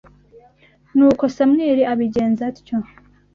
Nuko 0.95 1.23
Samweli 1.35 1.83
abigenza 1.93 2.41
atyo 2.51 2.77